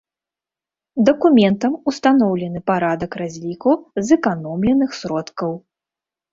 [1.09, 3.71] Дакументам устаноўлены парадак разліку
[4.09, 5.51] зэканомленых сродкаў.